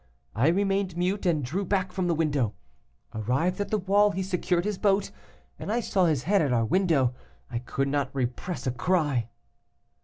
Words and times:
I 0.33 0.47
remained 0.47 0.97
mute, 0.97 1.27
and 1.27 1.45
drew 1.45 1.63
back 1.63 1.91
from 1.91 2.07
the 2.07 2.15
window. 2.15 2.55
Arrived 3.13 3.61
at 3.61 3.69
the 3.69 3.77
wall, 3.77 4.09
he 4.09 4.23
secured 4.23 4.65
his 4.65 4.79
boat, 4.79 5.11
and 5.59 5.71
I 5.71 5.79
saw 5.79 6.05
his 6.05 6.23
head 6.23 6.41
at 6.41 6.51
our 6.51 6.65
window. 6.65 7.13
I 7.51 7.59
could 7.59 7.87
not 7.87 8.09
repress 8.11 8.65
a 8.65 8.71
cry. 8.71 9.29